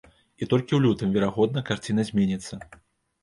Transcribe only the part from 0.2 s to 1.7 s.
І толькі ў лютым, верагодна,